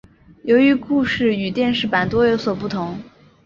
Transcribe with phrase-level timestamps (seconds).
[0.45, 2.99] 由于故事与电视版多所不同。